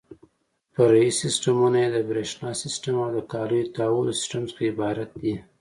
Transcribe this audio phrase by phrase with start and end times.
[0.73, 5.35] فرعي سیسټمونه یې د برېښنا سیسټم او د کالیو تاوولو سیسټم څخه عبارت دي.